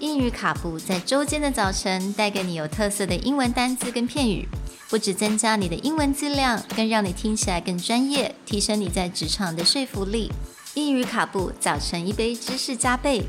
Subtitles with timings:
[0.00, 4.46] 英语卡布在周间的早晨带给你有特色的英文单词跟片语，
[4.90, 10.30] 不只增加你的英文质量，更让你听起来更专业，提升你在职场的说服力。
[10.74, 13.22] 英语卡布早晨一杯知识加倍，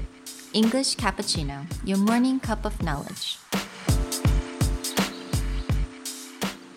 [0.51, 3.37] English cappuccino, your morning cup of knowledge.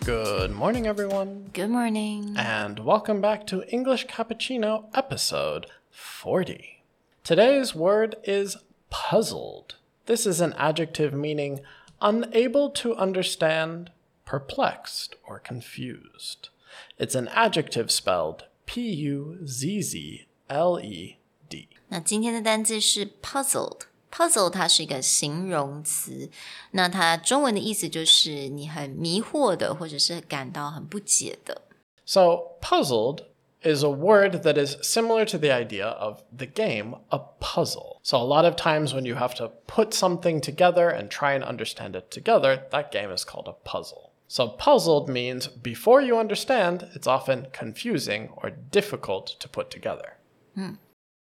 [0.03, 2.35] Good morning, everyone, Good morning.
[2.35, 6.81] and welcome back to English Cappuccino episode 40.
[7.23, 8.57] Today's word is
[8.89, 9.75] puzzled.
[10.05, 11.61] This is an adjective meaning
[11.99, 13.91] unable to understand,
[14.25, 16.49] perplexed, or confused.
[16.97, 21.17] It's an adjective spelled P U Z Z L E
[21.49, 21.67] D.
[21.89, 26.29] 那今天的单字是 puzzled。puzzle 它是一个形容词，
[26.71, 31.61] 那它中文的意思就是你很迷惑的，或者是感到很不解的。
[32.05, 33.23] So, puzzled
[33.65, 37.99] is a word that is similar to the idea of the game, a puzzle.
[38.01, 41.43] So, a lot of times when you have to put something together and try and
[41.43, 44.11] understand it together, that game is called a puzzle.
[44.27, 50.17] So, puzzled means before you understand, it's often confusing or difficult to put together.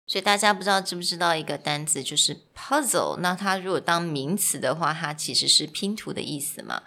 [0.08, 3.18] 所以大家不知道知不知道一个单词就是 puzzle？
[3.18, 6.84] 那它如果当名词的话，它其实是拼图的意思嘛。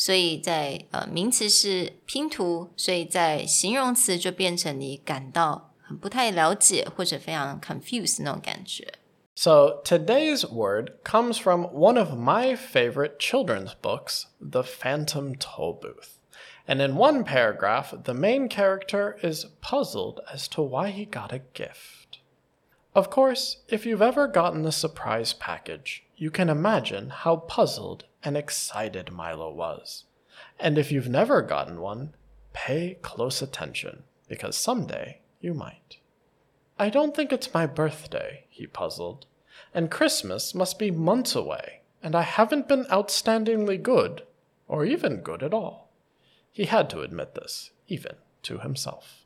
[0.00, 8.94] 所以在呃名词是拼图，所以在形容词就变成你感到很不太了解或者非常 confused 那种感觉。
[9.34, 16.16] So today's word comes from one of my favorite children's books, The Phantom Tollbooth.
[16.66, 21.42] And in one paragraph, the main character is puzzled as to why he got a
[21.52, 22.19] gift.
[22.94, 28.36] Of course, if you've ever gotten a surprise package, you can imagine how puzzled and
[28.36, 30.04] excited Milo was.
[30.58, 32.14] And if you've never gotten one,
[32.52, 35.98] pay close attention, because someday you might.
[36.78, 39.26] I don't think it's my birthday, he puzzled.
[39.72, 44.22] And Christmas must be months away, and I haven't been outstandingly good,
[44.66, 45.90] or even good at all.
[46.52, 49.24] He had to admit this, even to himself.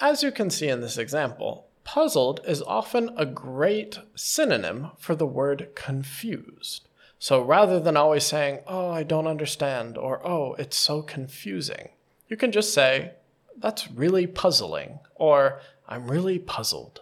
[0.00, 5.27] As you can see in this example, puzzled is often a great synonym for the
[5.27, 6.87] word confused.
[7.19, 11.89] So rather than always saying, oh, I don't understand, or oh, it's so confusing,
[12.27, 13.13] you can just say,
[13.57, 17.01] that's really puzzling, or I'm really puzzled.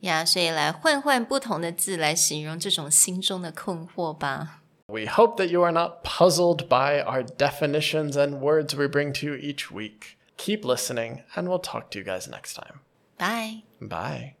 [0.00, 4.62] 呀所以来换换不同的字来形容这种心中的困惑吧。
[4.86, 9.26] We hope that you are not puzzled by our definitions and words we bring to
[9.26, 10.18] you each week.
[10.36, 12.80] Keep listening, and we'll talk to you guys next time.
[13.17, 13.63] Bye.
[13.81, 14.35] Bye.